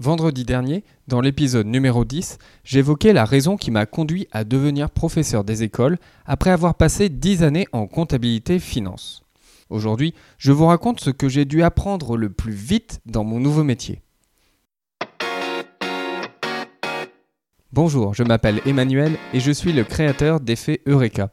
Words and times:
Vendredi 0.00 0.44
dernier, 0.44 0.82
dans 1.08 1.20
l'épisode 1.20 1.66
numéro 1.66 2.06
10, 2.06 2.38
j'évoquais 2.64 3.12
la 3.12 3.26
raison 3.26 3.58
qui 3.58 3.70
m'a 3.70 3.84
conduit 3.84 4.28
à 4.32 4.44
devenir 4.44 4.88
professeur 4.88 5.44
des 5.44 5.62
écoles 5.62 5.98
après 6.24 6.48
avoir 6.48 6.74
passé 6.74 7.10
10 7.10 7.42
années 7.42 7.66
en 7.72 7.86
comptabilité 7.86 8.58
finance. 8.60 9.22
Aujourd'hui, 9.68 10.14
je 10.38 10.52
vous 10.52 10.64
raconte 10.64 11.00
ce 11.00 11.10
que 11.10 11.28
j'ai 11.28 11.44
dû 11.44 11.62
apprendre 11.62 12.16
le 12.16 12.30
plus 12.30 12.54
vite 12.54 13.00
dans 13.04 13.24
mon 13.24 13.40
nouveau 13.40 13.62
métier. 13.62 14.00
Bonjour, 17.70 18.14
je 18.14 18.22
m'appelle 18.22 18.62
Emmanuel 18.64 19.18
et 19.34 19.40
je 19.40 19.52
suis 19.52 19.74
le 19.74 19.84
créateur 19.84 20.40
d'Effet 20.40 20.80
Eureka. 20.86 21.28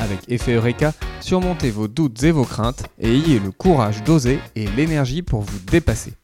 Avec 0.00 0.28
Effet 0.28 0.54
Eureka, 0.54 0.94
surmontez 1.20 1.70
vos 1.70 1.86
doutes 1.86 2.24
et 2.24 2.32
vos 2.32 2.44
craintes 2.44 2.88
et 2.98 3.08
ayez 3.14 3.38
le 3.38 3.52
courage 3.52 4.02
d'oser 4.02 4.40
et 4.56 4.66
l'énergie 4.66 5.22
pour 5.22 5.42
vous 5.42 5.60
dépasser. 5.70 6.14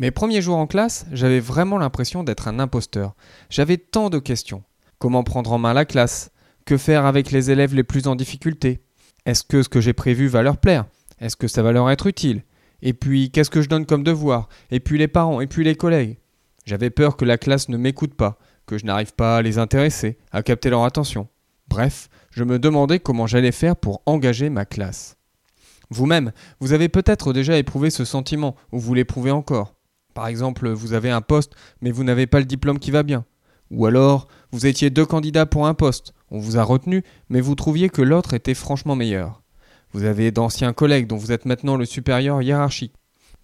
Mes 0.00 0.10
premiers 0.10 0.40
jours 0.40 0.56
en 0.56 0.66
classe, 0.66 1.04
j'avais 1.12 1.40
vraiment 1.40 1.76
l'impression 1.76 2.24
d'être 2.24 2.48
un 2.48 2.58
imposteur. 2.58 3.14
J'avais 3.50 3.76
tant 3.76 4.08
de 4.08 4.18
questions. 4.18 4.62
Comment 4.98 5.22
prendre 5.24 5.52
en 5.52 5.58
main 5.58 5.74
la 5.74 5.84
classe? 5.84 6.30
Que 6.64 6.78
faire 6.78 7.04
avec 7.04 7.30
les 7.30 7.50
élèves 7.50 7.74
les 7.74 7.84
plus 7.84 8.06
en 8.06 8.16
difficulté? 8.16 8.80
Est-ce 9.26 9.44
que 9.44 9.62
ce 9.62 9.68
que 9.68 9.82
j'ai 9.82 9.92
prévu 9.92 10.26
va 10.26 10.40
leur 10.40 10.56
plaire? 10.56 10.86
Est-ce 11.20 11.36
que 11.36 11.48
ça 11.48 11.62
va 11.62 11.72
leur 11.72 11.90
être 11.90 12.06
utile? 12.06 12.44
Et 12.80 12.94
puis, 12.94 13.30
qu'est-ce 13.30 13.50
que 13.50 13.60
je 13.60 13.68
donne 13.68 13.84
comme 13.84 14.02
devoir? 14.02 14.48
Et 14.70 14.80
puis 14.80 14.96
les 14.96 15.06
parents, 15.06 15.42
et 15.42 15.46
puis 15.46 15.64
les 15.64 15.74
collègues? 15.74 16.16
J'avais 16.64 16.88
peur 16.88 17.18
que 17.18 17.26
la 17.26 17.36
classe 17.36 17.68
ne 17.68 17.76
m'écoute 17.76 18.14
pas, 18.14 18.38
que 18.64 18.78
je 18.78 18.86
n'arrive 18.86 19.12
pas 19.12 19.36
à 19.36 19.42
les 19.42 19.58
intéresser, 19.58 20.16
à 20.32 20.42
capter 20.42 20.70
leur 20.70 20.84
attention. 20.84 21.28
Bref, 21.68 22.08
je 22.30 22.44
me 22.44 22.58
demandais 22.58 23.00
comment 23.00 23.26
j'allais 23.26 23.52
faire 23.52 23.76
pour 23.76 24.00
engager 24.06 24.48
ma 24.48 24.64
classe. 24.64 25.18
Vous-même, 25.90 26.32
vous 26.58 26.72
avez 26.72 26.88
peut-être 26.88 27.34
déjà 27.34 27.58
éprouvé 27.58 27.90
ce 27.90 28.06
sentiment, 28.06 28.56
ou 28.72 28.78
vous 28.78 28.94
l'éprouvez 28.94 29.30
encore. 29.30 29.74
Par 30.14 30.26
exemple, 30.26 30.68
vous 30.70 30.92
avez 30.92 31.10
un 31.10 31.20
poste, 31.20 31.54
mais 31.80 31.90
vous 31.90 32.04
n'avez 32.04 32.26
pas 32.26 32.38
le 32.38 32.44
diplôme 32.44 32.78
qui 32.78 32.90
va 32.90 33.02
bien. 33.02 33.24
Ou 33.70 33.86
alors, 33.86 34.26
vous 34.50 34.66
étiez 34.66 34.90
deux 34.90 35.06
candidats 35.06 35.46
pour 35.46 35.66
un 35.66 35.74
poste, 35.74 36.12
on 36.30 36.38
vous 36.38 36.58
a 36.58 36.62
retenu, 36.62 37.02
mais 37.28 37.40
vous 37.40 37.54
trouviez 37.54 37.88
que 37.88 38.02
l'autre 38.02 38.34
était 38.34 38.54
franchement 38.54 38.96
meilleur. 38.96 39.42
Vous 39.92 40.04
avez 40.04 40.30
d'anciens 40.30 40.72
collègues 40.72 41.06
dont 41.06 41.16
vous 41.16 41.32
êtes 41.32 41.44
maintenant 41.44 41.76
le 41.76 41.84
supérieur 41.84 42.42
hiérarchique. 42.42 42.94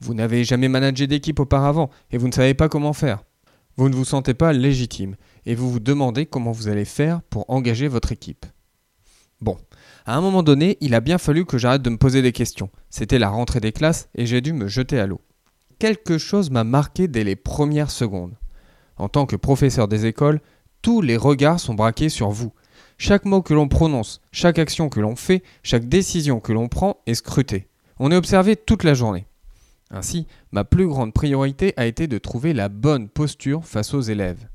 Vous 0.01 0.15
n'avez 0.15 0.45
jamais 0.45 0.69
managé 0.69 1.07
d'équipe 1.07 1.41
auparavant 1.41 1.91
et 2.11 2.19
vous 2.19 2.29
ne 2.29 2.33
savez 2.33 2.55
pas 2.55 2.69
comment 2.69 2.93
faire. 2.93 3.25
Vous 3.77 3.89
ne 3.89 3.95
vous 3.95 4.05
sentez 4.05 4.35
pas 4.35 4.53
légitime 4.53 5.17
et 5.45 5.55
vous 5.55 5.71
vous 5.71 5.81
demandez 5.81 6.27
comment 6.27 6.53
vous 6.53 6.69
allez 6.69 6.85
faire 6.85 7.23
pour 7.23 7.45
engager 7.49 7.89
votre 7.89 8.13
équipe. 8.13 8.47
Bon, 9.41 9.59
à 10.07 10.17
un 10.17 10.21
moment 10.21 10.43
donné, 10.43 10.79
il 10.81 10.95
a 10.95 11.01
bien 11.01 11.19
fallu 11.19 11.45
que 11.45 11.59
j'arrête 11.59 11.83
de 11.83 11.91
me 11.91 11.99
poser 11.99 12.23
des 12.23 12.33
questions. 12.33 12.71
C'était 12.91 13.19
la 13.19 13.29
rentrée 13.29 13.61
des 13.61 13.73
classes 13.73 14.09
et 14.15 14.27
j'ai 14.27 14.41
dû 14.41 14.53
me 14.53 14.69
jeter 14.69 14.99
à 14.99 15.07
l'eau 15.07 15.21
quelque 15.79 16.19
chose 16.19 16.51
m'a 16.51 16.65
marqué 16.65 17.09
dès 17.09 17.25
les 17.25 17.37
premières 17.37 17.91
secondes. 17.91 18.37
En 18.97 19.09
tant 19.09 19.27
que 19.27 19.37
professeur 19.37 19.89
des 19.89 20.07
écoles, 20.07 20.41
tous 20.83 21.01
les 21.01 21.17
regards 21.17 21.61
sont 21.61 21.75
braqués 21.75 22.09
sur 22.09 22.31
vous. 22.31 22.53
Chaque 22.99 23.25
mot 23.25 23.43
que 23.43 23.55
l'on 23.55 23.69
prononce, 23.69 24.21
chaque 24.33 24.59
action 24.59 24.89
que 24.89 25.01
l'on 25.01 25.17
fait, 25.17 25.43
chaque 25.63 25.89
décision 25.89 26.41
que 26.41 26.53
l'on 26.53 26.69
prend 26.69 26.99
est 27.07 27.15
scrutée. 27.15 27.69
On 27.99 28.11
est 28.11 28.17
observé 28.17 28.57
toute 28.57 28.85
la 28.85 28.95
journée. 28.95 29.27
Ainsi, 29.91 30.27
ma 30.51 30.65
plus 30.65 30.89
grande 30.89 31.13
priorité 31.13 31.73
a 31.77 31.87
été 31.87 32.07
de 32.07 32.19
trouver 32.19 32.53
la 32.53 32.69
bonne 32.69 33.09
posture 33.09 33.65
face 33.65 33.95
aux 33.95 34.01
élèves. 34.01 34.49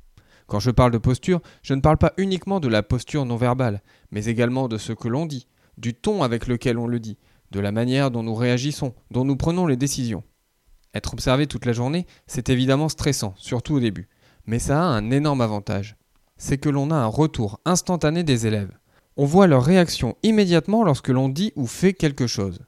Quand 0.48 0.60
je 0.60 0.72
parle 0.72 0.92
de 0.92 0.98
posture, 0.98 1.40
je 1.64 1.74
ne 1.74 1.82
parle 1.82 1.98
pas 1.98 2.14
uniquement 2.18 2.60
de 2.60 2.68
la 2.68 2.84
posture 2.84 3.26
non 3.26 3.38
verbale, 3.38 3.82
mais 4.12 4.26
également 4.26 4.68
de 4.68 4.78
ce 4.78 4.92
que 4.92 5.08
l'on 5.08 5.26
dit, 5.26 5.48
du 5.78 5.94
ton 5.94 6.24
avec 6.24 6.48
lequel 6.48 6.78
on 6.78 6.88
le 6.88 7.00
dit, 7.00 7.18
de 7.52 7.60
la 7.60 7.72
manière 7.72 8.12
dont 8.12 8.24
nous 8.24 8.36
réagissons, 8.36 8.94
dont 9.12 9.24
nous 9.24 9.38
prenons 9.38 9.66
les 9.66 9.78
décisions. 9.78 10.24
Être 10.94 11.14
observé 11.14 11.47
toute 11.47 11.66
la 11.66 11.73
journée, 11.73 12.06
c'est 12.28 12.50
évidemment 12.50 12.89
stressant, 12.89 13.34
surtout 13.38 13.75
au 13.75 13.80
début. 13.80 14.09
Mais 14.45 14.59
ça 14.59 14.81
a 14.81 14.85
un 14.85 15.12
énorme 15.12 15.41
avantage. 15.41 15.96
C'est 16.38 16.57
que 16.57 16.69
l'on 16.69 16.91
a 16.91 16.96
un 16.96 17.06
retour 17.06 17.59
instantané 17.66 18.24
des 18.24 18.47
élèves. 18.47 18.78
On 19.16 19.25
voit 19.25 19.47
leur 19.47 19.63
réaction 19.63 20.18
immédiatement 20.24 20.84
lorsque 20.84 21.09
l'on 21.09 21.30
dit 21.30 21.53
ou 21.56 21.68
fait 21.68 21.94
quelque 21.94 22.28
chose. 22.28 22.59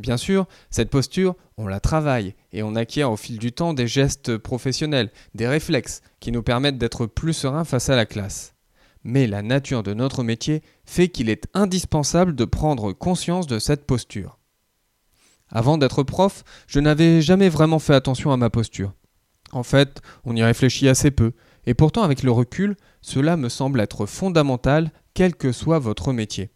Bien 0.00 0.16
sûr, 0.16 0.46
cette 0.70 0.90
posture, 0.90 1.36
on 1.58 1.66
la 1.66 1.78
travaille 1.78 2.34
et 2.52 2.62
on 2.62 2.74
acquiert 2.74 3.12
au 3.12 3.16
fil 3.16 3.38
du 3.38 3.52
temps 3.52 3.74
des 3.74 3.86
gestes 3.86 4.38
professionnels, 4.38 5.10
des 5.34 5.46
réflexes 5.46 6.00
qui 6.20 6.32
nous 6.32 6.42
permettent 6.42 6.78
d'être 6.78 7.06
plus 7.06 7.34
sereins 7.34 7.64
face 7.64 7.90
à 7.90 7.96
la 7.96 8.06
classe. 8.06 8.54
Mais 9.04 9.26
la 9.26 9.42
nature 9.42 9.82
de 9.82 9.94
notre 9.94 10.22
métier 10.22 10.62
fait 10.84 11.08
qu'il 11.08 11.28
est 11.28 11.46
indispensable 11.54 12.34
de 12.34 12.44
prendre 12.44 12.92
conscience 12.92 13.46
de 13.46 13.58
cette 13.58 13.86
posture. 13.86 14.39
Avant 15.50 15.78
d'être 15.78 16.02
prof, 16.02 16.44
je 16.66 16.80
n'avais 16.80 17.20
jamais 17.22 17.48
vraiment 17.48 17.78
fait 17.78 17.94
attention 17.94 18.32
à 18.32 18.36
ma 18.36 18.50
posture. 18.50 18.92
En 19.52 19.62
fait, 19.62 20.00
on 20.24 20.36
y 20.36 20.42
réfléchit 20.42 20.88
assez 20.88 21.10
peu, 21.10 21.32
et 21.66 21.74
pourtant 21.74 22.02
avec 22.02 22.22
le 22.22 22.30
recul, 22.30 22.76
cela 23.00 23.36
me 23.36 23.48
semble 23.48 23.80
être 23.80 24.06
fondamental, 24.06 24.92
quel 25.14 25.34
que 25.34 25.52
soit 25.52 25.78
votre 25.78 26.12
métier. 26.12 26.50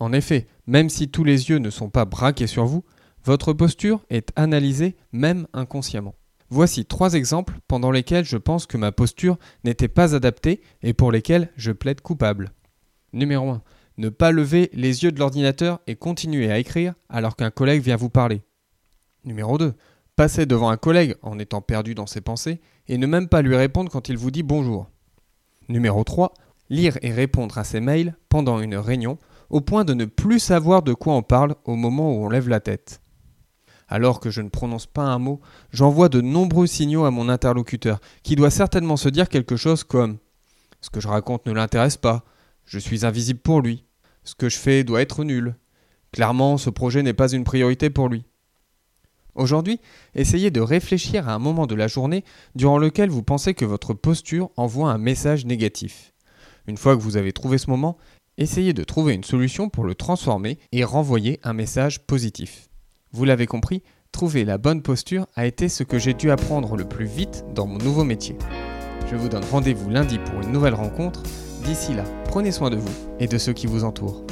En 0.00 0.12
effet, 0.12 0.48
même 0.66 0.90
si 0.90 1.08
tous 1.08 1.24
les 1.24 1.50
yeux 1.50 1.58
ne 1.58 1.70
sont 1.70 1.90
pas 1.90 2.04
braqués 2.04 2.48
sur 2.48 2.64
vous, 2.64 2.84
votre 3.24 3.52
posture 3.52 4.04
est 4.10 4.32
analysée 4.34 4.96
même 5.12 5.46
inconsciemment. 5.52 6.16
Voici 6.50 6.84
trois 6.84 7.14
exemples 7.14 7.54
pendant 7.68 7.90
lesquels 7.90 8.24
je 8.24 8.36
pense 8.36 8.66
que 8.66 8.76
ma 8.76 8.92
posture 8.92 9.38
n'était 9.64 9.88
pas 9.88 10.14
adaptée 10.14 10.60
et 10.82 10.92
pour 10.92 11.12
lesquels 11.12 11.50
je 11.56 11.72
plaide 11.72 12.00
coupable. 12.00 12.52
Numéro 13.12 13.48
1. 13.50 13.62
Ne 13.98 14.08
pas 14.08 14.32
lever 14.32 14.70
les 14.72 15.04
yeux 15.04 15.12
de 15.12 15.18
l'ordinateur 15.18 15.80
et 15.86 15.96
continuer 15.96 16.50
à 16.50 16.58
écrire 16.58 16.94
alors 17.08 17.36
qu'un 17.36 17.50
collègue 17.50 17.82
vient 17.82 17.96
vous 17.96 18.08
parler. 18.08 18.42
Numéro 19.24 19.58
2. 19.58 19.74
Passer 20.16 20.46
devant 20.46 20.70
un 20.70 20.76
collègue 20.76 21.16
en 21.22 21.38
étant 21.38 21.60
perdu 21.60 21.94
dans 21.94 22.06
ses 22.06 22.20
pensées 22.20 22.60
et 22.88 22.98
ne 22.98 23.06
même 23.06 23.28
pas 23.28 23.42
lui 23.42 23.56
répondre 23.56 23.90
quand 23.90 24.08
il 24.08 24.16
vous 24.16 24.30
dit 24.30 24.42
bonjour. 24.42 24.88
Numéro 25.68 26.04
3. 26.04 26.32
Lire 26.70 26.98
et 27.02 27.12
répondre 27.12 27.58
à 27.58 27.64
ses 27.64 27.80
mails 27.80 28.16
pendant 28.28 28.60
une 28.60 28.76
réunion 28.76 29.18
au 29.50 29.60
point 29.60 29.84
de 29.84 29.92
ne 29.92 30.06
plus 30.06 30.38
savoir 30.38 30.82
de 30.82 30.94
quoi 30.94 31.14
on 31.14 31.22
parle 31.22 31.54
au 31.64 31.76
moment 31.76 32.12
où 32.12 32.24
on 32.24 32.30
lève 32.30 32.48
la 32.48 32.60
tête. 32.60 33.02
Alors 33.88 34.20
que 34.20 34.30
je 34.30 34.40
ne 34.40 34.48
prononce 34.48 34.86
pas 34.86 35.02
un 35.02 35.18
mot, 35.18 35.40
j'envoie 35.70 36.08
de 36.08 36.22
nombreux 36.22 36.66
signaux 36.66 37.04
à 37.04 37.10
mon 37.10 37.28
interlocuteur, 37.28 38.00
qui 38.22 38.36
doit 38.36 38.48
certainement 38.48 38.96
se 38.96 39.10
dire 39.10 39.28
quelque 39.28 39.56
chose 39.56 39.84
comme⁇ 39.84 40.12
Ce 40.80 40.88
que 40.88 41.00
je 41.00 41.08
raconte 41.08 41.44
ne 41.44 41.52
l'intéresse 41.52 41.98
pas, 41.98 42.24
je 42.64 42.78
suis 42.78 43.04
invisible 43.04 43.40
pour 43.40 43.60
lui. 43.60 43.84
Ce 44.24 44.34
que 44.34 44.48
je 44.48 44.58
fais 44.58 44.84
doit 44.84 45.02
être 45.02 45.24
nul. 45.24 45.56
Clairement, 46.12 46.58
ce 46.58 46.70
projet 46.70 47.02
n'est 47.02 47.12
pas 47.12 47.32
une 47.32 47.44
priorité 47.44 47.90
pour 47.90 48.08
lui. 48.08 48.24
Aujourd'hui, 49.34 49.80
essayez 50.14 50.50
de 50.50 50.60
réfléchir 50.60 51.28
à 51.28 51.32
un 51.32 51.38
moment 51.38 51.66
de 51.66 51.74
la 51.74 51.88
journée 51.88 52.22
durant 52.54 52.76
lequel 52.76 53.08
vous 53.08 53.22
pensez 53.22 53.54
que 53.54 53.64
votre 53.64 53.94
posture 53.94 54.50
envoie 54.56 54.92
un 54.92 54.98
message 54.98 55.46
négatif. 55.46 56.12
Une 56.66 56.76
fois 56.76 56.96
que 56.96 57.02
vous 57.02 57.16
avez 57.16 57.32
trouvé 57.32 57.56
ce 57.56 57.70
moment, 57.70 57.96
essayez 58.36 58.74
de 58.74 58.84
trouver 58.84 59.14
une 59.14 59.24
solution 59.24 59.70
pour 59.70 59.84
le 59.84 59.94
transformer 59.94 60.58
et 60.70 60.84
renvoyer 60.84 61.40
un 61.44 61.54
message 61.54 62.00
positif. 62.00 62.68
Vous 63.12 63.24
l'avez 63.24 63.46
compris, 63.46 63.82
trouver 64.12 64.44
la 64.44 64.58
bonne 64.58 64.82
posture 64.82 65.26
a 65.34 65.46
été 65.46 65.70
ce 65.70 65.82
que 65.82 65.98
j'ai 65.98 66.14
dû 66.14 66.30
apprendre 66.30 66.76
le 66.76 66.84
plus 66.84 67.06
vite 67.06 67.44
dans 67.54 67.66
mon 67.66 67.78
nouveau 67.78 68.04
métier. 68.04 68.36
Je 69.10 69.16
vous 69.16 69.28
donne 69.28 69.44
rendez-vous 69.50 69.88
lundi 69.88 70.18
pour 70.18 70.42
une 70.42 70.52
nouvelle 70.52 70.74
rencontre. 70.74 71.22
D'ici 71.64 71.94
là, 71.94 72.02
prenez 72.24 72.50
soin 72.50 72.70
de 72.70 72.76
vous 72.76 72.92
et 73.20 73.28
de 73.28 73.38
ceux 73.38 73.52
qui 73.52 73.68
vous 73.68 73.84
entourent. 73.84 74.24